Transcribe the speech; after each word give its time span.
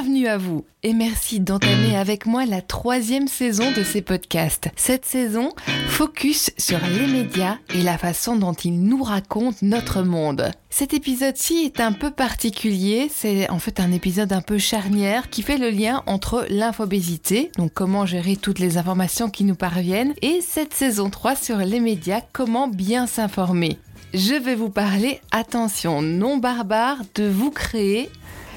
Bienvenue 0.00 0.28
à 0.28 0.38
vous 0.38 0.64
et 0.84 0.92
merci 0.92 1.40
d'entamer 1.40 1.96
avec 1.96 2.24
moi 2.24 2.46
la 2.46 2.62
troisième 2.62 3.26
saison 3.26 3.72
de 3.72 3.82
ces 3.82 4.00
podcasts. 4.00 4.68
Cette 4.76 5.04
saison, 5.04 5.50
focus 5.88 6.52
sur 6.56 6.78
les 6.86 7.08
médias 7.08 7.56
et 7.74 7.82
la 7.82 7.98
façon 7.98 8.36
dont 8.36 8.52
ils 8.52 8.80
nous 8.80 9.02
racontent 9.02 9.58
notre 9.60 10.02
monde. 10.02 10.52
Cet 10.70 10.94
épisode-ci 10.94 11.64
est 11.64 11.80
un 11.80 11.90
peu 11.90 12.12
particulier, 12.12 13.10
c'est 13.12 13.50
en 13.50 13.58
fait 13.58 13.80
un 13.80 13.90
épisode 13.90 14.32
un 14.32 14.40
peu 14.40 14.56
charnière 14.58 15.30
qui 15.30 15.42
fait 15.42 15.58
le 15.58 15.70
lien 15.70 16.04
entre 16.06 16.46
l'infobésité, 16.48 17.50
donc 17.58 17.72
comment 17.74 18.06
gérer 18.06 18.36
toutes 18.36 18.60
les 18.60 18.78
informations 18.78 19.28
qui 19.28 19.42
nous 19.42 19.56
parviennent, 19.56 20.14
et 20.22 20.40
cette 20.42 20.74
saison 20.74 21.10
3 21.10 21.34
sur 21.34 21.56
les 21.56 21.80
médias, 21.80 22.20
comment 22.32 22.68
bien 22.68 23.08
s'informer. 23.08 23.78
Je 24.14 24.34
vais 24.34 24.54
vous 24.54 24.70
parler, 24.70 25.20
attention 25.32 26.02
non 26.02 26.36
barbare, 26.36 26.98
de 27.16 27.28
vous 27.28 27.50
créer 27.50 28.08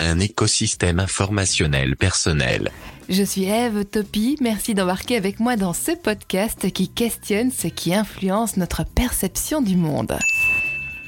un 0.01 0.19
écosystème 0.19 0.99
informationnel 0.99 1.95
personnel. 1.95 2.71
Je 3.07 3.23
suis 3.23 3.45
Eve 3.45 3.85
Topi, 3.85 4.37
merci 4.41 4.73
d'embarquer 4.73 5.15
avec 5.15 5.39
moi 5.39 5.57
dans 5.57 5.73
ce 5.73 5.91
podcast 5.91 6.71
qui 6.71 6.89
questionne 6.89 7.51
ce 7.51 7.67
qui 7.67 7.93
influence 7.93 8.57
notre 8.57 8.83
perception 8.83 9.61
du 9.61 9.75
monde. 9.75 10.17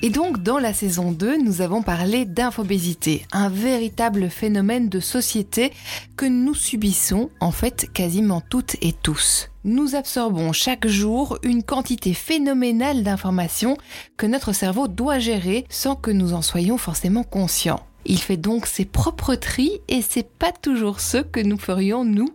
Et 0.03 0.09
donc, 0.09 0.43
dans 0.43 0.59
la 0.59 0.73
saison 0.73 1.13
2, 1.13 1.37
nous 1.37 1.61
avons 1.61 1.81
parlé 1.81 2.25
d'infobésité, 2.25 3.25
un 3.31 3.47
véritable 3.47 4.29
phénomène 4.29 4.89
de 4.89 4.99
société 4.99 5.71
que 6.17 6.25
nous 6.25 6.53
subissons, 6.53 7.29
en 7.39 7.51
fait, 7.51 7.89
quasiment 7.93 8.41
toutes 8.41 8.75
et 8.81 8.91
tous. 8.91 9.49
Nous 9.63 9.95
absorbons 9.95 10.51
chaque 10.51 10.87
jour 10.87 11.39
une 11.41 11.63
quantité 11.63 12.13
phénoménale 12.13 13.03
d'informations 13.03 13.77
que 14.17 14.25
notre 14.25 14.51
cerveau 14.51 14.89
doit 14.89 15.19
gérer 15.19 15.65
sans 15.69 15.95
que 15.95 16.11
nous 16.11 16.33
en 16.33 16.41
soyons 16.41 16.77
forcément 16.77 17.23
conscients. 17.23 17.79
Il 18.05 18.19
fait 18.19 18.37
donc 18.37 18.65
ses 18.65 18.85
propres 18.85 19.35
tris 19.35 19.79
et 19.87 20.01
c'est 20.01 20.27
pas 20.29 20.51
toujours 20.51 20.99
ce 20.99 21.17
que 21.17 21.39
nous 21.39 21.57
ferions 21.57 22.03
nous 22.03 22.29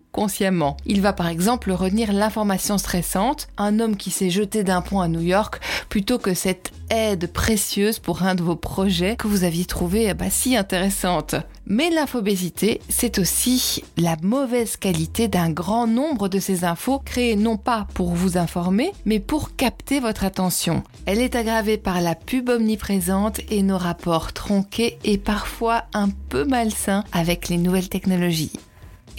Il 0.86 1.00
va 1.00 1.12
par 1.12 1.28
exemple 1.28 1.70
retenir 1.70 2.12
l'information 2.12 2.76
stressante, 2.76 3.48
un 3.56 3.78
homme 3.78 3.96
qui 3.96 4.10
s'est 4.10 4.30
jeté 4.30 4.64
d'un 4.64 4.80
pont 4.80 5.00
à 5.00 5.08
New 5.08 5.20
York, 5.20 5.60
plutôt 5.88 6.18
que 6.18 6.34
cette 6.34 6.72
aide 6.90 7.30
précieuse 7.32 7.98
pour 7.98 8.22
un 8.22 8.34
de 8.34 8.42
vos 8.42 8.56
projets 8.56 9.16
que 9.16 9.28
vous 9.28 9.44
aviez 9.44 9.64
trouvé 9.64 10.12
bah, 10.14 10.30
si 10.30 10.56
intéressante. 10.56 11.36
Mais 11.66 11.90
l'infobésité, 11.90 12.80
c'est 12.88 13.18
aussi 13.18 13.84
la 13.96 14.16
mauvaise 14.22 14.76
qualité 14.76 15.28
d'un 15.28 15.50
grand 15.50 15.86
nombre 15.86 16.28
de 16.28 16.38
ces 16.38 16.64
infos 16.64 16.98
créées 16.98 17.36
non 17.36 17.56
pas 17.56 17.86
pour 17.94 18.14
vous 18.14 18.38
informer, 18.38 18.92
mais 19.04 19.20
pour 19.20 19.54
capter 19.54 20.00
votre 20.00 20.24
attention. 20.24 20.82
Elle 21.06 21.20
est 21.20 21.36
aggravée 21.36 21.76
par 21.76 22.00
la 22.00 22.14
pub 22.14 22.48
omniprésente 22.48 23.40
et 23.50 23.62
nos 23.62 23.78
rapports 23.78 24.32
tronqués 24.32 24.98
et 25.04 25.18
parfois 25.18 25.84
un 25.92 26.08
peu 26.28 26.44
malsains 26.44 27.04
avec 27.12 27.48
les 27.48 27.58
nouvelles 27.58 27.90
technologies. 27.90 28.52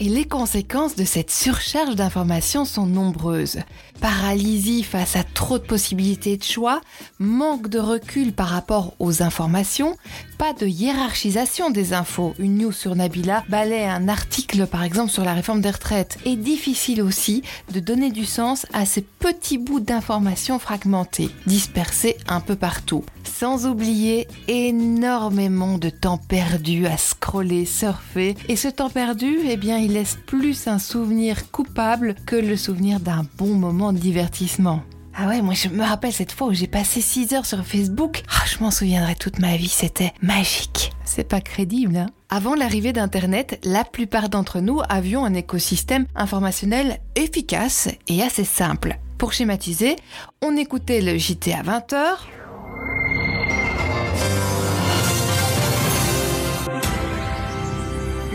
Et 0.01 0.07
les 0.07 0.23
conséquences 0.23 0.95
de 0.95 1.03
cette 1.03 1.29
surcharge 1.29 1.95
d'informations 1.95 2.63
sont 2.63 2.85
nombreuses. 2.85 3.59
Paralysie 3.99 4.83
face 4.83 5.17
à 5.17 5.25
trop 5.25 5.59
de 5.59 5.65
possibilités 5.65 6.37
de 6.37 6.43
choix, 6.43 6.79
manque 7.19 7.67
de 7.67 7.79
recul 7.79 8.31
par 8.31 8.47
rapport 8.47 8.93
aux 8.99 9.21
informations, 9.21 9.97
pas 10.37 10.53
de 10.53 10.65
hiérarchisation 10.65 11.69
des 11.69 11.91
infos. 11.91 12.33
Une 12.39 12.59
news 12.59 12.71
sur 12.71 12.95
Nabila 12.95 13.43
balaie 13.49 13.85
un 13.85 14.07
article 14.07 14.67
par 14.67 14.83
exemple 14.83 15.11
sur 15.11 15.25
la 15.25 15.33
réforme 15.33 15.59
des 15.59 15.71
retraites. 15.71 16.17
Et 16.23 16.37
difficile 16.37 17.01
aussi 17.01 17.43
de 17.73 17.81
donner 17.81 18.09
du 18.09 18.23
sens 18.23 18.65
à 18.71 18.85
ces 18.85 19.01
petits 19.01 19.57
bouts 19.57 19.81
d'informations 19.81 20.59
fragmentées, 20.59 21.29
dispersés 21.45 22.15
un 22.29 22.39
peu 22.39 22.55
partout. 22.55 23.03
Sans 23.25 23.65
oublier 23.65 24.29
énormément 24.47 25.77
de 25.77 25.89
temps 25.89 26.17
perdu 26.17 26.87
à 26.87 26.95
scroller, 26.95 27.65
surfer. 27.65 28.37
Et 28.47 28.55
ce 28.55 28.69
temps 28.69 28.89
perdu, 28.89 29.39
eh 29.49 29.57
bien, 29.57 29.77
il 29.77 29.88
laisse 29.89 30.17
plus 30.25 30.67
un 30.67 30.79
souvenir 30.79 31.51
coupable 31.51 32.15
que 32.25 32.35
le 32.35 32.55
souvenir 32.55 32.99
d'un 32.99 33.25
bon 33.37 33.53
moment 33.55 33.91
de 33.91 33.97
divertissement. 33.97 34.81
Ah 35.15 35.27
ouais, 35.27 35.41
moi 35.41 35.53
je 35.53 35.67
me 35.67 35.83
rappelle 35.83 36.13
cette 36.13 36.31
fois 36.31 36.47
où 36.47 36.53
j'ai 36.53 36.67
passé 36.67 37.01
6 37.01 37.33
heures 37.33 37.45
sur 37.45 37.65
Facebook. 37.65 38.23
Ah, 38.29 38.45
je 38.45 38.63
m'en 38.63 38.71
souviendrai 38.71 39.15
toute 39.15 39.39
ma 39.39 39.57
vie, 39.57 39.67
c'était 39.67 40.13
magique. 40.21 40.93
C'est 41.03 41.27
pas 41.27 41.41
crédible, 41.41 41.97
hein 41.97 42.05
Avant 42.29 42.55
l'arrivée 42.55 42.93
d'Internet, 42.93 43.59
la 43.63 43.83
plupart 43.83 44.29
d'entre 44.29 44.61
nous 44.61 44.79
avions 44.87 45.25
un 45.25 45.33
écosystème 45.33 46.05
informationnel 46.15 46.99
efficace 47.15 47.89
et 48.07 48.21
assez 48.23 48.45
simple. 48.45 48.97
Pour 49.17 49.33
schématiser, 49.33 49.97
on 50.41 50.55
écoutait 50.55 51.01
le 51.01 51.17
JT 51.17 51.53
à 51.53 51.63
20h, 51.63 52.03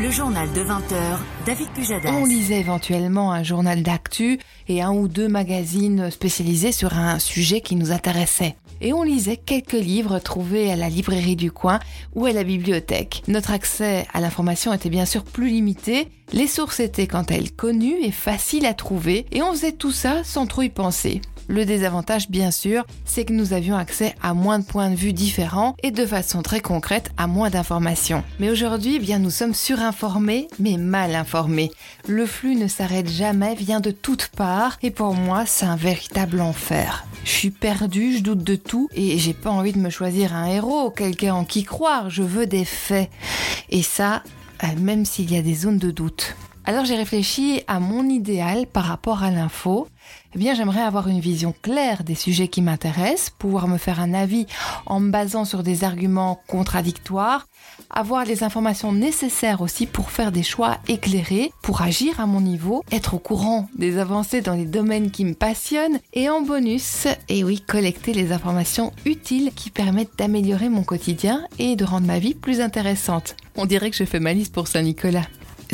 Le 0.05 0.11
journal 0.11 0.53
de 0.53 0.61
20h, 0.61 1.17
David 1.47 1.69
Pujadas. 1.69 2.13
On 2.13 2.27
lisait 2.27 2.61
éventuellement 2.61 3.33
un 3.33 3.43
journal 3.43 3.83
d'actu 3.83 4.39
et 4.69 4.83
un 4.83 4.93
ou 4.93 5.09
deux 5.09 5.29
magazines 5.29 6.11
spécialisés 6.11 6.73
sur 6.73 6.93
un 6.93 7.19
sujet 7.19 7.63
qui 7.63 7.75
nous 7.75 7.91
intéressait. 7.91 8.55
Et 8.83 8.93
on 8.93 9.03
lisait 9.03 9.39
quelques 9.39 9.73
livres 9.73 10.19
trouvés 10.19 10.71
à 10.71 10.77
la 10.77 10.91
librairie 10.91 11.37
du 11.37 11.51
coin 11.51 11.81
ou 12.15 12.27
à 12.27 12.33
la 12.33 12.45
bibliothèque. 12.45 13.23
Notre 13.29 13.53
accès 13.53 14.07
à 14.13 14.21
l'information 14.21 14.75
était 14.75 14.91
bien 14.91 15.07
sûr 15.07 15.25
plus 15.25 15.49
limité, 15.49 16.09
les 16.35 16.49
sources 16.49 16.81
étaient 16.81 17.07
quant 17.07 17.23
à 17.23 17.37
elles 17.37 17.53
connues 17.53 17.97
et 18.03 18.11
faciles 18.11 18.67
à 18.67 18.75
trouver, 18.75 19.25
et 19.33 19.41
on 19.41 19.53
faisait 19.53 19.73
tout 19.73 19.93
ça 19.93 20.23
sans 20.23 20.47
trop 20.47 20.61
y 20.61 20.69
penser. 20.69 21.23
Le 21.49 21.65
désavantage, 21.65 22.31
bien 22.31 22.51
sûr, 22.51 22.85
c'est 23.05 23.25
que 23.25 23.33
nous 23.33 23.53
avions 23.53 23.77
accès 23.77 24.15
à 24.23 24.33
moins 24.33 24.59
de 24.59 24.65
points 24.65 24.91
de 24.91 24.97
vue 24.97 25.13
différents 25.13 25.77
et 25.83 25.91
de 25.91 26.07
façon 26.07 26.43
très 26.43 26.61
concrète 26.61 27.11
à 27.17 27.27
moins 27.27 27.51
d'informations. 27.51 28.25
Mais 28.41 28.51
aujourd'hui, 28.51 28.97
eh 28.97 28.99
bien, 28.99 29.19
nous 29.19 29.31
sommes 29.31 29.55
surinformés, 29.55 30.49
mais 30.59 30.77
mal 30.79 31.15
informés. 31.15 31.71
Le 32.09 32.25
flux 32.27 32.57
ne 32.57 32.67
s'arrête 32.67 33.11
jamais, 33.11 33.55
vient 33.55 33.81
de 33.81 33.91
toutes 33.91 34.29
parts, 34.29 34.79
et 34.83 34.91
pour 34.91 35.15
moi, 35.15 35.45
c'est 35.47 35.67
un 35.67 35.77
véritable 35.77 36.41
enfer. 36.41 37.05
Je 37.25 37.31
suis 37.31 37.51
perdu, 37.51 38.17
je 38.17 38.23
doute 38.23 38.45
de 38.45 38.57
tout, 38.57 38.89
et 38.95 39.19
j'ai 39.19 39.35
pas 39.35 39.51
envie 39.51 39.73
de 39.73 39.79
me 39.79 39.91
choisir 39.91 40.35
un 40.35 40.47
héros, 40.47 40.91
quelqu'un 40.91 41.35
en 41.35 41.45
qui 41.45 41.65
croire, 41.65 42.09
je 42.11 42.23
veux 42.23 42.47
des 42.47 42.65
faits. 42.65 43.11
Et 43.71 43.83
ça, 43.83 44.23
euh, 44.63 44.67
même 44.79 45.05
s'il 45.05 45.31
y 45.33 45.37
a 45.37 45.43
des 45.43 45.55
zones 45.55 45.79
de 45.79 45.91
doute. 45.91 46.37
Alors 46.67 46.87
j'ai 46.87 46.97
réfléchi 46.97 47.63
à 47.67 47.79
mon 47.79 48.09
idéal 48.09 48.67
par 48.67 48.85
rapport 48.85 49.23
à 49.23 49.31
l'info. 49.31 49.87
Eh 50.35 50.39
bien, 50.39 50.55
j'aimerais 50.55 50.81
avoir 50.81 51.09
une 51.09 51.21
vision 51.21 51.55
claire 51.63 52.05
des 52.05 52.15
sujets 52.15 52.49
qui 52.49 52.63
m'intéressent, 52.63 53.31
pouvoir 53.39 53.69
me 53.69 53.77
faire 53.77 54.01
un 54.01 54.15
avis 54.15 54.47
en 54.87 54.99
me 54.99 55.11
basant 55.11 55.45
sur 55.45 55.63
des 55.63 55.85
arguments 55.85 56.41
contradictoires, 56.47 57.47
avoir 57.91 58.25
les 58.25 58.43
informations 58.43 58.93
nécessaires 58.93 59.61
aussi 59.61 59.87
pour 59.87 60.11
faire 60.11 60.33
des 60.33 60.43
choix 60.43 60.79
éclairés, 60.89 61.53
pour 61.63 61.83
agir 61.83 62.19
à 62.19 62.27
mon 62.27 62.41
niveau, 62.41 62.83
être 62.91 63.15
au 63.15 63.19
courant 63.19 63.69
des 63.77 63.99
avancées 63.99 64.41
dans 64.41 64.55
les 64.55 64.67
domaines 64.67 65.11
qui 65.11 65.27
me 65.27 65.35
passionnent 65.35 66.01
et 66.15 66.31
en 66.31 66.41
bonus, 66.41 67.07
et 67.29 67.45
oui, 67.45 67.61
collecter 67.61 68.15
les 68.15 68.33
informations 68.33 68.93
utiles 69.05 69.53
qui 69.55 69.71
permettent 69.71 70.19
d'améliorer 70.19 70.71
mon 70.71 70.83
quotidien 70.83 71.47
et 71.59 71.77
de 71.77 71.85
rendre 71.85 72.07
ma 72.07 72.19
vie 72.19 72.35
plus 72.35 72.63
intéressante. 72.63 73.37
On 73.55 73.67
dirait 73.67 73.91
que 73.91 73.97
je 73.97 74.05
fais 74.05 74.21
ma 74.21 74.33
liste 74.33 74.55
pour 74.55 74.67
Saint-Nicolas. 74.67 75.27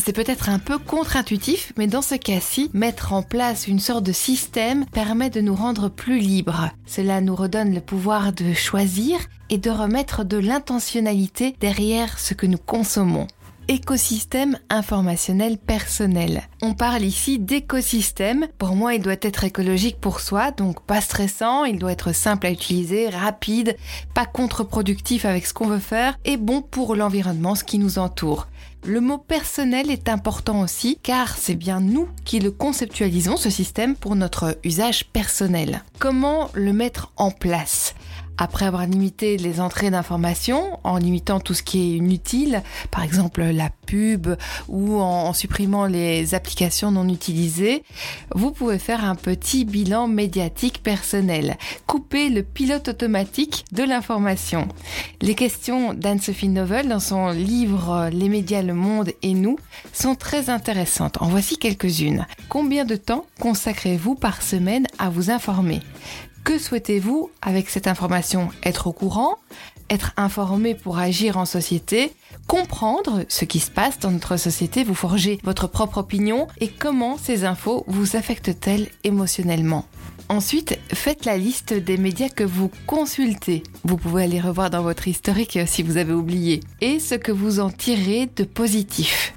C'est 0.02 0.14
peut-être 0.14 0.48
un 0.48 0.58
peu 0.58 0.78
contre-intuitif, 0.78 1.72
mais 1.76 1.86
dans 1.86 2.00
ce 2.00 2.14
cas-ci, 2.14 2.70
mettre 2.72 3.12
en 3.12 3.22
place 3.22 3.68
une 3.68 3.78
sorte 3.78 4.02
de 4.02 4.12
système 4.12 4.86
permet 4.86 5.28
de 5.28 5.42
nous 5.42 5.54
rendre 5.54 5.90
plus 5.90 6.18
libres. 6.18 6.70
Cela 6.86 7.20
nous 7.20 7.34
redonne 7.36 7.74
le 7.74 7.80
pouvoir 7.80 8.32
de 8.32 8.54
choisir 8.54 9.18
et 9.50 9.58
de 9.58 9.70
remettre 9.70 10.24
de 10.24 10.38
l'intentionnalité 10.38 11.54
derrière 11.60 12.18
ce 12.18 12.32
que 12.32 12.46
nous 12.46 12.58
consommons 12.58 13.26
écosystème 13.70 14.58
informationnel 14.68 15.56
personnel. 15.56 16.42
On 16.60 16.74
parle 16.74 17.04
ici 17.04 17.38
d'écosystème. 17.38 18.48
Pour 18.58 18.74
moi, 18.74 18.94
il 18.94 19.02
doit 19.02 19.12
être 19.12 19.44
écologique 19.44 20.00
pour 20.00 20.18
soi, 20.18 20.50
donc 20.50 20.80
pas 20.82 21.00
stressant, 21.00 21.64
il 21.64 21.78
doit 21.78 21.92
être 21.92 22.12
simple 22.12 22.48
à 22.48 22.50
utiliser, 22.50 23.08
rapide, 23.10 23.76
pas 24.12 24.26
contre-productif 24.26 25.24
avec 25.24 25.46
ce 25.46 25.54
qu'on 25.54 25.68
veut 25.68 25.78
faire 25.78 26.18
et 26.24 26.36
bon 26.36 26.62
pour 26.62 26.96
l'environnement, 26.96 27.54
ce 27.54 27.62
qui 27.62 27.78
nous 27.78 28.00
entoure. 28.00 28.48
Le 28.84 29.00
mot 29.00 29.18
personnel 29.18 29.90
est 29.90 30.08
important 30.08 30.62
aussi 30.62 30.98
car 31.02 31.36
c'est 31.36 31.54
bien 31.54 31.80
nous 31.80 32.08
qui 32.24 32.40
le 32.40 32.50
conceptualisons 32.50 33.36
ce 33.36 33.50
système 33.50 33.94
pour 33.94 34.16
notre 34.16 34.58
usage 34.64 35.04
personnel. 35.06 35.84
Comment 35.98 36.50
le 36.54 36.72
mettre 36.72 37.12
en 37.16 37.30
place? 37.30 37.94
Après 38.40 38.64
avoir 38.64 38.86
limité 38.86 39.36
les 39.36 39.60
entrées 39.60 39.90
d'informations, 39.90 40.80
en 40.82 40.96
limitant 40.96 41.40
tout 41.40 41.52
ce 41.52 41.62
qui 41.62 41.78
est 41.78 41.96
inutile, 41.98 42.62
par 42.90 43.04
exemple 43.04 43.42
la 43.42 43.68
pub 43.86 44.28
ou 44.66 44.98
en, 44.98 45.34
supprimant 45.34 45.84
les 45.84 46.34
applications 46.34 46.90
non 46.90 47.06
utilisées, 47.08 47.84
vous 48.34 48.50
pouvez 48.50 48.78
faire 48.78 49.04
un 49.04 49.14
petit 49.14 49.66
bilan 49.66 50.08
médiatique 50.08 50.82
personnel. 50.82 51.58
Couper 51.86 52.30
le 52.30 52.42
pilote 52.42 52.88
automatique 52.88 53.64
de 53.72 53.82
l'information. 53.82 54.68
Les 55.20 55.34
questions 55.34 55.92
d'Anne-Sophie 55.92 56.48
Novel 56.48 56.88
dans 56.88 56.98
son 56.98 57.28
livre 57.28 58.08
Les 58.10 58.30
médias, 58.30 58.62
le 58.62 58.74
monde 58.74 59.12
et 59.22 59.34
nous 59.34 59.58
sont 59.92 60.14
très 60.14 60.48
intéressantes. 60.48 61.20
En 61.20 61.28
voici 61.28 61.58
quelques-unes. 61.58 62.26
Combien 62.48 62.86
de 62.86 62.96
temps 62.96 63.26
consacrez-vous 63.38 64.14
par 64.14 64.40
semaine 64.40 64.86
à 64.98 65.10
vous 65.10 65.30
informer? 65.30 65.80
Que 66.44 66.58
souhaitez-vous 66.58 67.30
avec 67.42 67.68
cette 67.70 67.86
information? 67.86 68.48
Être 68.64 68.86
au 68.86 68.92
courant? 68.92 69.38
Être 69.88 70.12
informé 70.16 70.74
pour 70.74 70.98
agir 70.98 71.36
en 71.36 71.44
société? 71.44 72.12
Comprendre 72.46 73.24
ce 73.28 73.44
qui 73.44 73.60
se 73.60 73.70
passe 73.70 73.98
dans 73.98 74.10
notre 74.10 74.36
société, 74.36 74.82
vous 74.82 74.94
forger 74.94 75.38
votre 75.44 75.66
propre 75.66 75.98
opinion? 75.98 76.48
Et 76.60 76.68
comment 76.68 77.18
ces 77.18 77.44
infos 77.44 77.84
vous 77.86 78.16
affectent-elles 78.16 78.88
émotionnellement? 79.04 79.86
Ensuite, 80.28 80.78
faites 80.92 81.24
la 81.24 81.36
liste 81.36 81.72
des 81.74 81.96
médias 81.96 82.28
que 82.28 82.44
vous 82.44 82.70
consultez. 82.86 83.64
Vous 83.84 83.96
pouvez 83.96 84.24
aller 84.24 84.40
revoir 84.40 84.70
dans 84.70 84.82
votre 84.82 85.08
historique 85.08 85.58
si 85.66 85.82
vous 85.82 85.96
avez 85.96 86.12
oublié. 86.12 86.60
Et 86.80 87.00
ce 87.00 87.16
que 87.16 87.32
vous 87.32 87.58
en 87.58 87.70
tirez 87.70 88.28
de 88.36 88.44
positif. 88.44 89.34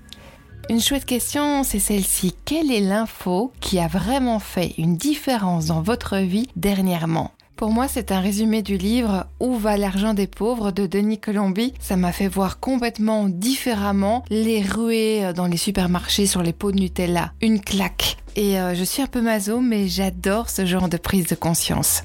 Une 0.70 0.80
chouette 0.80 1.06
question, 1.06 1.64
c'est 1.64 1.80
celle-ci. 1.80 2.36
Quelle 2.46 2.72
est 2.72 2.80
l'info 2.80 3.52
qui 3.60 3.80
a 3.80 3.88
vraiment 3.88 4.40
fait 4.40 4.74
une 4.78 4.96
différence 4.96 5.66
dans 5.66 5.82
votre 5.82 6.18
vie 6.18 6.48
dernièrement? 6.56 7.32
Pour 7.58 7.70
moi, 7.70 7.88
c'est 7.90 8.14
un 8.14 8.22
résumé 8.22 8.62
du 8.62 8.78
livre 8.78 9.26
Où 9.42 9.56
va 9.56 9.76
l'argent 9.76 10.14
des 10.14 10.26
pauvres 10.26 10.72
de 10.72 10.88
Denis 10.88 11.20
Colombi. 11.20 11.74
Ça 11.80 11.98
m'a 11.98 12.14
fait 12.14 12.30
voir 12.30 12.62
complètement 12.62 13.28
différemment 13.28 14.24
les 14.30 14.62
ruées 14.62 15.34
dans 15.36 15.48
les 15.48 15.58
supermarchés 15.58 16.28
sur 16.28 16.42
les 16.42 16.54
pots 16.54 16.72
de 16.72 16.80
Nutella. 16.80 17.34
Une 17.42 17.60
claque. 17.60 18.18
Et 18.38 18.58
euh, 18.58 18.74
je 18.74 18.86
suis 18.86 19.02
un 19.02 19.08
peu 19.08 19.22
maso, 19.22 19.60
mais 19.60 19.90
j'adore 19.90 20.50
ce 20.50 20.66
genre 20.66 20.88
de 20.88 20.98
prise 20.98 21.28
de 21.28 21.36
conscience. 21.36 22.04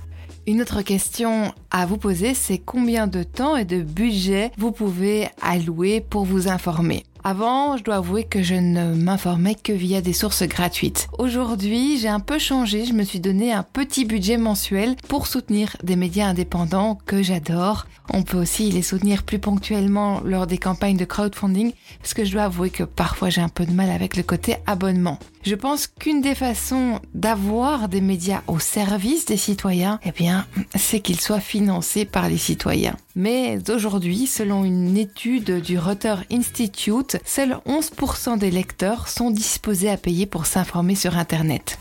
Une 0.49 0.63
autre 0.63 0.83
question 0.83 1.53
à 1.71 1.87
vous 1.87 1.99
poser, 1.99 2.35
c'est 2.35 2.59
combien 2.59 3.07
de 3.07 3.23
temps 3.23 3.57
et 3.57 3.65
de 3.65 3.83
budget 3.83 4.51
vous 4.59 4.73
pouvez 4.73 5.29
allouer 5.43 6.01
pour 6.01 6.25
vous 6.25 6.49
informer? 6.49 7.05
Avant, 7.25 7.77
je 7.77 7.83
dois 7.83 7.97
avouer 7.97 8.25
que 8.25 8.43
je 8.43 8.55
ne 8.55 8.95
m'informais 8.95 9.55
que 9.55 9.73
via 9.73 10.01
des 10.01 10.13
sources 10.13 10.45
gratuites. 10.45 11.09
Aujourd'hui, 11.19 11.99
j'ai 11.99 12.09
un 12.09 12.21
peu 12.21 12.39
changé, 12.39 12.85
je 12.85 12.93
me 12.93 13.03
suis 13.03 13.21
donné 13.21 13.53
un 13.53 13.63
petit 13.63 14.05
budget 14.05 14.37
mensuel 14.37 14.97
pour 15.09 15.27
soutenir 15.27 15.77
des 15.83 15.97
médias 15.97 16.29
indépendants 16.29 16.99
que 17.07 17.23
j'adore. 17.23 17.87
On 18.13 18.23
peut 18.23 18.39
aussi 18.39 18.71
les 18.71 18.83
soutenir 18.83 19.23
plus 19.23 19.39
ponctuellement 19.39 20.21
lors 20.25 20.47
des 20.47 20.59
campagnes 20.59 20.97
de 20.97 21.05
crowdfunding, 21.05 21.73
parce 22.01 22.15
que 22.15 22.25
je 22.25 22.33
dois 22.33 22.45
avouer 22.45 22.71
que 22.71 22.85
parfois 22.85 23.31
j'ai 23.31 23.41
un 23.41 23.49
peu 23.49 23.67
de 23.67 23.73
mal 23.73 23.91
avec 23.91 24.17
le 24.17 24.23
côté 24.23 24.57
abonnement. 24.67 25.19
Je 25.43 25.55
pense 25.55 25.87
qu'une 25.87 26.21
des 26.21 26.35
façons 26.35 27.01
d'avoir 27.15 27.89
des 27.89 28.01
médias 28.01 28.43
au 28.47 28.59
service 28.59 29.27
des 29.27 29.37
citoyens, 29.37 29.99
eh 30.05 30.13
bien, 30.13 30.47
c'est 30.75 31.01
qu'ils 31.01 31.21
soient 31.21 31.41
financés 31.41 32.05
par 32.05 32.29
les 32.29 32.39
citoyens. 32.39 32.97
Mais 33.19 33.59
aujourd'hui, 33.69 34.29
selon 34.29 34.63
une 34.63 34.97
étude 34.97 35.61
du 35.61 35.77
Reuters 35.77 36.23
Institute, 36.31 37.19
seuls 37.25 37.59
11% 37.67 38.39
des 38.39 38.53
lecteurs 38.53 39.09
sont 39.09 39.33
disposés 39.33 39.91
à 39.91 39.97
payer 39.97 40.25
pour 40.25 40.47
s'informer 40.47 40.95
sur 40.95 41.19
Internet. 41.19 41.81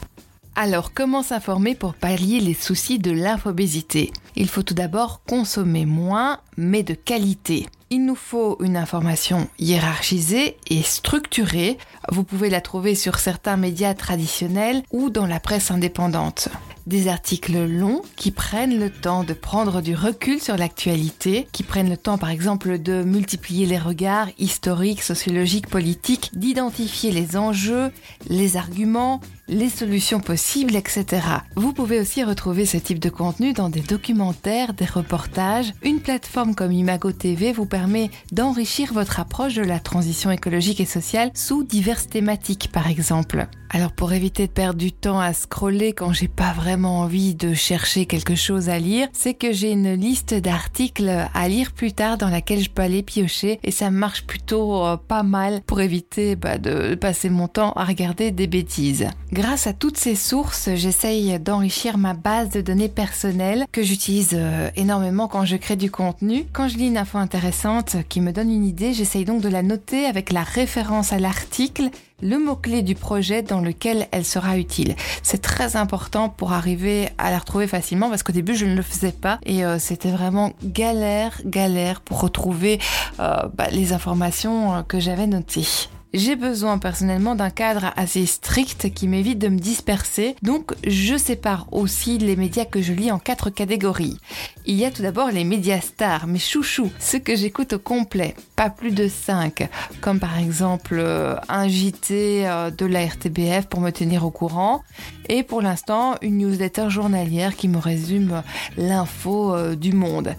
Alors, 0.55 0.93
comment 0.95 1.21
s'informer 1.21 1.75
pour 1.75 1.93
pallier 1.93 2.39
les 2.39 2.55
soucis 2.55 2.97
de 2.97 3.11
l'infobésité? 3.11 4.11
Il 4.35 4.49
faut 4.49 4.63
tout 4.63 4.73
d'abord 4.73 5.21
consommer 5.29 5.85
moins, 5.85 6.39
mais 6.57 6.81
de 6.81 6.95
qualité. 6.95 7.67
Il 7.91 8.07
nous 8.07 8.15
faut 8.15 8.57
une 8.63 8.75
information 8.75 9.47
hiérarchisée 9.59 10.57
et 10.71 10.81
structurée. 10.81 11.77
Vous 12.09 12.23
pouvez 12.23 12.49
la 12.49 12.61
trouver 12.61 12.95
sur 12.95 13.19
certains 13.19 13.57
médias 13.57 13.93
traditionnels 13.93 14.81
ou 14.91 15.11
dans 15.11 15.27
la 15.27 15.39
presse 15.39 15.69
indépendante. 15.69 16.49
Des 16.87 17.09
articles 17.09 17.65
longs 17.65 18.01
qui 18.15 18.31
prennent 18.31 18.79
le 18.79 18.89
temps 18.89 19.25
de 19.25 19.33
prendre 19.33 19.81
du 19.81 19.93
recul 19.93 20.39
sur 20.39 20.55
l'actualité, 20.55 21.45
qui 21.51 21.63
prennent 21.63 21.89
le 21.89 21.97
temps 21.97 22.17
par 22.17 22.29
exemple 22.29 22.79
de 22.79 23.03
multiplier 23.03 23.65
les 23.65 23.77
regards 23.77 24.29
historiques, 24.39 25.01
sociologiques, 25.01 25.67
politiques, 25.67 26.31
d'identifier 26.33 27.11
les 27.11 27.35
enjeux, 27.35 27.91
les 28.29 28.55
arguments, 28.55 29.19
les 29.47 29.69
solutions 29.69 30.19
possibles, 30.19 30.75
etc. 30.75 31.21
Vous 31.55 31.73
pouvez 31.73 31.99
aussi 31.99 32.23
retrouver 32.23 32.65
ce 32.65 32.77
type 32.77 32.99
de 32.99 33.09
contenu 33.09 33.53
dans 33.53 33.69
des 33.69 33.81
documentaires, 33.81 34.73
des 34.73 34.85
reportages. 34.85 35.73
Une 35.83 35.99
plateforme 35.99 36.55
comme 36.55 36.71
Imago 36.71 37.11
TV 37.11 37.51
vous 37.51 37.65
permet 37.65 38.09
d'enrichir 38.31 38.93
votre 38.93 39.19
approche 39.19 39.55
de 39.55 39.63
la 39.63 39.79
transition 39.79 40.31
écologique 40.31 40.79
et 40.79 40.85
sociale 40.85 41.31
sous 41.33 41.63
diverses 41.63 42.07
thématiques, 42.07 42.69
par 42.71 42.87
exemple. 42.87 43.47
Alors 43.69 43.91
pour 43.91 44.13
éviter 44.13 44.47
de 44.47 44.51
perdre 44.51 44.79
du 44.79 44.91
temps 44.91 45.19
à 45.19 45.33
scroller 45.33 45.91
quand 45.91 46.13
j'ai 46.13 46.29
pas 46.29 46.53
vraiment 46.53 47.01
envie 47.01 47.35
de 47.35 47.53
chercher 47.53 48.05
quelque 48.05 48.35
chose 48.35 48.69
à 48.69 48.79
lire, 48.79 49.09
c'est 49.11 49.33
que 49.33 49.51
j'ai 49.51 49.71
une 49.71 49.93
liste 49.93 50.33
d'articles 50.33 51.27
à 51.33 51.49
lire 51.49 51.73
plus 51.73 51.91
tard 51.91 52.17
dans 52.17 52.29
laquelle 52.29 52.61
je 52.61 52.69
peux 52.69 52.81
aller 52.81 53.03
piocher 53.03 53.59
et 53.63 53.71
ça 53.71 53.91
marche 53.91 54.25
plutôt 54.25 54.85
euh, 54.85 54.95
pas 54.95 55.23
mal 55.23 55.61
pour 55.65 55.81
éviter 55.81 56.35
bah, 56.35 56.57
de 56.57 56.95
passer 56.95 57.29
mon 57.29 57.47
temps 57.47 57.73
à 57.73 57.83
regarder 57.83 58.31
des 58.31 58.47
bêtises. 58.47 59.07
Grâce 59.37 59.67
à 59.67 59.73
toutes 59.73 59.97
ces 59.97 60.15
sources, 60.15 60.67
j'essaye 60.73 61.39
d'enrichir 61.39 61.99
ma 61.99 62.15
base 62.15 62.49
de 62.49 62.59
données 62.59 62.89
personnelles 62.89 63.67
que 63.71 63.83
j'utilise 63.83 64.31
euh, 64.33 64.71
énormément 64.75 65.27
quand 65.27 65.45
je 65.45 65.57
crée 65.57 65.75
du 65.75 65.91
contenu. 65.91 66.47
Quand 66.53 66.67
je 66.67 66.75
lis 66.75 66.87
une 66.87 66.97
info 66.97 67.19
intéressante 67.19 67.97
qui 68.09 68.19
me 68.19 68.31
donne 68.31 68.51
une 68.51 68.65
idée, 68.65 68.93
j'essaye 68.93 69.25
donc 69.25 69.43
de 69.43 69.47
la 69.47 69.61
noter 69.61 70.07
avec 70.07 70.31
la 70.31 70.41
référence 70.41 71.13
à 71.13 71.19
l'article 71.19 71.91
le 72.23 72.39
mot-clé 72.39 72.81
du 72.81 72.95
projet 72.95 73.43
dans 73.43 73.61
lequel 73.61 74.07
elle 74.09 74.25
sera 74.25 74.57
utile. 74.57 74.95
C'est 75.21 75.43
très 75.43 75.75
important 75.75 76.29
pour 76.29 76.51
arriver 76.53 77.09
à 77.19 77.29
la 77.29 77.37
retrouver 77.37 77.67
facilement 77.67 78.09
parce 78.09 78.23
qu'au 78.23 78.33
début 78.33 78.55
je 78.55 78.65
ne 78.65 78.73
le 78.73 78.81
faisais 78.81 79.11
pas 79.11 79.37
et 79.45 79.63
euh, 79.63 79.77
c'était 79.77 80.09
vraiment 80.09 80.53
galère, 80.63 81.39
galère 81.45 82.01
pour 82.01 82.21
retrouver 82.21 82.79
euh, 83.19 83.43
bah, 83.53 83.67
les 83.71 83.93
informations 83.93 84.83
que 84.87 84.99
j'avais 84.99 85.27
notées. 85.27 85.89
J'ai 86.17 86.35
besoin 86.35 86.79
personnellement 86.79 87.35
d'un 87.35 87.51
cadre 87.51 87.93
assez 87.95 88.25
strict 88.25 88.91
qui 88.91 89.07
m'évite 89.07 89.37
de 89.37 89.49
me 89.49 89.59
disperser, 89.59 90.35
donc 90.41 90.73
je 90.83 91.15
sépare 91.15 91.67
aussi 91.71 92.17
les 92.17 92.35
médias 92.35 92.65
que 92.65 92.81
je 92.81 92.91
lis 92.91 93.11
en 93.11 93.19
quatre 93.19 93.51
catégories. 93.51 94.17
Il 94.65 94.73
y 94.77 94.83
a 94.83 94.89
tout 94.89 95.03
d'abord 95.03 95.29
les 95.29 95.43
médias 95.43 95.79
stars, 95.79 96.25
mes 96.25 96.39
chouchous, 96.39 96.91
ceux 96.97 97.19
que 97.19 97.35
j'écoute 97.35 97.73
au 97.73 97.79
complet, 97.79 98.33
pas 98.55 98.71
plus 98.71 98.89
de 98.89 99.07
5, 99.07 99.69
comme 100.01 100.19
par 100.19 100.39
exemple 100.39 100.95
euh, 100.97 101.35
un 101.49 101.67
JT 101.67 102.47
euh, 102.47 102.71
de 102.71 102.87
la 102.87 103.05
RTBF 103.05 103.67
pour 103.67 103.79
me 103.79 103.91
tenir 103.91 104.25
au 104.25 104.31
courant, 104.31 104.81
et 105.29 105.43
pour 105.43 105.61
l'instant 105.61 106.15
une 106.23 106.39
newsletter 106.39 106.89
journalière 106.89 107.55
qui 107.55 107.67
me 107.67 107.77
résume 107.77 108.41
l'info 108.75 109.53
euh, 109.53 109.75
du 109.75 109.93
monde. 109.93 110.33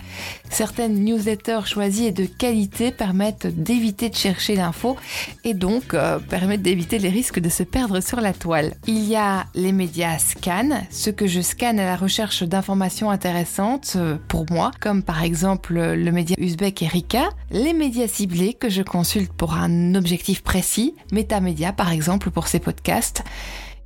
Certaines 0.50 1.04
newsletters 1.04 1.66
choisies 1.66 2.06
et 2.06 2.12
de 2.12 2.24
qualité 2.24 2.90
permettent 2.90 3.46
d'éviter 3.46 4.08
de 4.08 4.16
chercher 4.16 4.56
l'info 4.56 4.96
et 5.44 5.54
donc 5.54 5.67
euh, 5.94 6.18
permettent 6.18 6.62
d'éviter 6.62 6.98
les 6.98 7.08
risques 7.08 7.40
de 7.40 7.48
se 7.48 7.62
perdre 7.62 8.00
sur 8.00 8.20
la 8.20 8.32
toile. 8.32 8.74
Il 8.86 9.04
y 9.04 9.16
a 9.16 9.46
les 9.54 9.72
médias 9.72 10.18
scan, 10.18 10.70
ce 10.90 11.10
que 11.10 11.26
je 11.26 11.40
scanne 11.40 11.78
à 11.78 11.84
la 11.84 11.96
recherche 11.96 12.42
d'informations 12.42 13.10
intéressantes 13.10 13.94
euh, 13.96 14.16
pour 14.28 14.46
moi, 14.50 14.70
comme 14.80 15.02
par 15.02 15.22
exemple 15.22 15.74
le 15.74 16.12
média 16.12 16.36
uzbek 16.38 16.82
Erika, 16.82 17.28
les 17.50 17.72
médias 17.72 18.08
ciblés 18.08 18.54
que 18.54 18.68
je 18.68 18.82
consulte 18.82 19.32
pour 19.32 19.54
un 19.54 19.94
objectif 19.94 20.42
précis, 20.42 20.94
Metamédia 21.12 21.72
par 21.72 21.92
exemple 21.92 22.30
pour 22.30 22.48
ses 22.48 22.58
podcasts, 22.58 23.22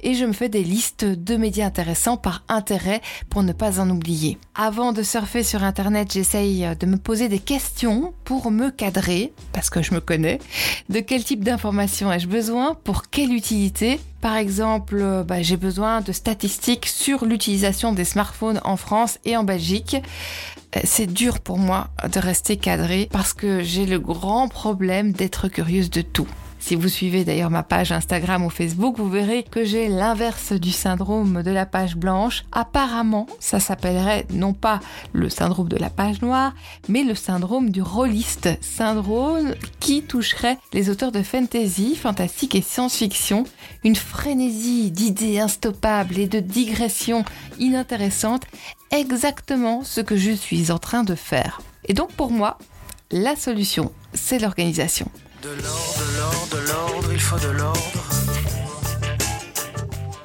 et 0.02 0.14
je 0.14 0.25
me 0.25 0.32
fais 0.32 0.49
des 0.49 0.64
listes 0.64 1.04
de 1.04 1.37
médias 1.37 1.66
intéressants 1.66 2.16
par 2.16 2.42
intérêt 2.49 3.00
pour 3.30 3.42
ne 3.42 3.52
pas 3.52 3.80
en 3.80 3.88
oublier. 3.90 4.38
Avant 4.54 4.92
de 4.92 5.02
surfer 5.02 5.42
sur 5.42 5.64
Internet, 5.64 6.12
j'essaye 6.12 6.66
de 6.78 6.87
me 6.87 6.97
poser 6.97 7.28
des 7.28 7.38
questions 7.38 8.12
pour 8.25 8.50
me 8.50 8.71
cadrer, 8.71 9.32
parce 9.52 9.71
que 9.71 9.82
je 9.82 9.94
me 9.94 10.00
connais. 10.00 10.38
De 10.88 11.00
quel 11.00 11.25
type 11.25 11.44
d'informations 11.44 12.12
ai-je 12.12 12.28
besoin 12.28 12.75
Pour 12.85 13.09
quelle 13.11 13.32
utilité 13.32 14.00
par 14.23 14.37
exemple, 14.37 15.25
bah, 15.26 15.42
j'ai 15.42 15.56
besoin 15.56 16.00
de 16.00 16.12
statistiques 16.12 16.87
sur 16.87 17.25
l'utilisation 17.25 17.92
des 17.92 18.04
smartphones 18.04 18.61
en 18.62 18.76
France 18.76 19.18
et 19.25 19.37
en 19.37 19.42
Belgique. 19.42 19.97
C'est 20.85 21.12
dur 21.12 21.40
pour 21.40 21.59
moi 21.59 21.88
de 22.09 22.21
rester 22.21 22.56
cadré 22.56 23.09
parce 23.11 23.32
que 23.32 23.64
j'ai 23.64 23.85
le 23.85 23.99
grand 23.99 24.47
problème 24.47 25.11
d'être 25.11 25.49
curieuse 25.49 25.90
de 25.90 26.02
tout. 26.02 26.28
Si 26.62 26.76
vous 26.76 26.88
suivez 26.88 27.25
d'ailleurs 27.25 27.50
ma 27.50 27.64
page 27.64 27.90
Instagram 27.90 28.45
ou 28.45 28.49
Facebook, 28.49 28.97
vous 28.97 29.11
verrez 29.11 29.42
que 29.42 29.64
j'ai 29.64 29.88
l'inverse 29.88 30.52
du 30.52 30.71
syndrome 30.71 31.42
de 31.42 31.50
la 31.50 31.66
page 31.66 31.97
blanche. 31.97 32.45
Apparemment, 32.52 33.26
ça 33.40 33.59
s'appellerait 33.59 34.26
non 34.31 34.54
pas 34.54 34.78
le 35.12 35.28
syndrome 35.28 35.69
de 35.69 35.76
la 35.76 35.90
page 35.90 36.23
noire, 36.23 36.54
mais 36.88 37.02
le 37.02 37.16
syndrome 37.16 37.71
du 37.71 37.83
rôliste. 37.83 38.49
Syndrome 38.61 39.57
qui 39.81 40.02
toucherait 40.02 40.57
les 40.73 40.88
auteurs 40.88 41.11
de 41.11 41.23
fantasy, 41.25 41.97
fantastique 41.97 42.54
et 42.54 42.62
science-fiction. 42.62 43.42
Une 43.83 43.97
frénésie 43.97 44.92
d'idées 44.92 45.40
instoppables 45.40 46.16
et 46.16 46.28
de 46.28 46.38
digressions 46.38 47.25
inintéressantes. 47.59 48.45
Exactement 48.92 49.83
ce 49.83 50.00
que 50.00 50.16
je 50.16 50.31
suis 50.31 50.71
en 50.71 50.78
train 50.78 51.02
de 51.02 51.16
faire. 51.16 51.61
Et 51.87 51.92
donc 51.92 52.12
pour 52.12 52.31
moi, 52.31 52.57
la 53.12 53.37
solution, 53.37 53.92
c'est 54.14 54.38
l'organisation. 54.38 55.07
De 55.42 55.50
l'ordre, 55.50 55.99
de 55.99 56.19
l'ordre, 56.19 56.57
de 56.57 56.69
l'ordre, 56.69 57.12
il 57.12 57.21
faut 57.21 57.38
de 57.38 57.50
l'ordre. 57.50 58.09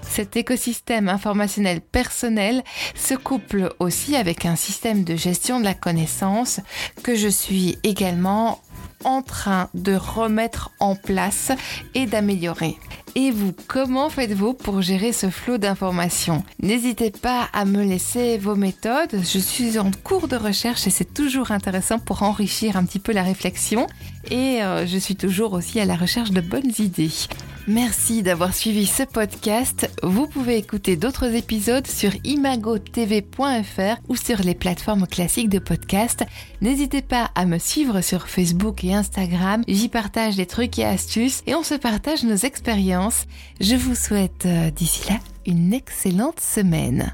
Cet 0.09 0.35
écosystème 0.35 1.09
informationnel 1.09 1.79
personnel 1.79 2.63
se 2.95 3.13
couple 3.13 3.69
aussi 3.79 4.15
avec 4.15 4.45
un 4.45 4.55
système 4.55 5.03
de 5.03 5.15
gestion 5.15 5.59
de 5.59 5.65
la 5.65 5.75
connaissance 5.75 6.59
que 7.03 7.15
je 7.15 7.27
suis 7.27 7.77
également 7.83 8.61
en 9.03 9.21
train 9.21 9.69
de 9.73 9.93
remettre 9.93 10.71
en 10.79 10.95
place 10.95 11.51
et 11.93 12.05
d'améliorer. 12.05 12.77
Et 13.15 13.31
vous, 13.31 13.51
comment 13.67 14.09
faites-vous 14.09 14.53
pour 14.53 14.81
gérer 14.81 15.11
ce 15.11 15.31
flot 15.31 15.57
d'informations? 15.57 16.43
N'hésitez 16.61 17.09
pas 17.09 17.47
à 17.51 17.65
me 17.65 17.83
laisser 17.83 18.37
vos 18.37 18.55
méthodes. 18.55 19.21
Je 19.23 19.39
suis 19.39 19.79
en 19.79 19.89
cours 20.03 20.27
de 20.27 20.35
recherche 20.35 20.85
et 20.85 20.91
c'est 20.91 21.13
toujours 21.13 21.49
intéressant 21.49 21.97
pour 21.97 22.21
enrichir 22.21 22.77
un 22.77 22.85
petit 22.85 22.99
peu 22.99 23.13
la 23.13 23.23
réflexion. 23.23 23.87
Et 24.29 24.61
euh, 24.61 24.85
je 24.85 24.97
suis 24.99 25.15
toujours 25.15 25.53
aussi 25.53 25.79
à 25.79 25.85
la 25.85 25.95
recherche 25.95 26.29
de 26.29 26.41
bonnes 26.41 26.71
idées. 26.77 27.09
Merci 27.69 28.23
d'avoir 28.23 28.53
suivi 28.53 28.85
ce 28.85 29.03
podcast. 29.03 29.91
Vous 30.01 30.25
pouvez 30.25 30.55
écouter 30.55 30.95
d'autres 30.95 31.35
épisodes 31.35 31.85
sur 31.85 32.11
imagotv.fr 32.23 33.99
ou 34.07 34.15
sur 34.15 34.37
les 34.37 34.55
plateformes 34.55 35.05
classiques 35.05 35.49
de 35.49 35.59
podcast. 35.59 36.23
N'hésitez 36.61 37.01
pas 37.01 37.29
à 37.35 37.45
me 37.45 37.57
suivre 37.57 37.99
sur 37.99 38.29
Facebook 38.29 38.85
et 38.85 38.93
Instagram. 38.93 39.63
J'y 39.67 39.89
partage 39.89 40.37
des 40.37 40.45
trucs 40.45 40.79
et 40.79 40.85
astuces 40.85 41.43
et 41.45 41.55
on 41.55 41.63
se 41.63 41.75
partage 41.75 42.23
nos 42.23 42.37
expériences. 42.37 43.25
Je 43.59 43.75
vous 43.75 43.95
souhaite 43.95 44.45
euh, 44.45 44.71
d'ici 44.71 45.09
là 45.09 45.19
une 45.45 45.73
excellente 45.73 46.39
semaine. 46.39 47.13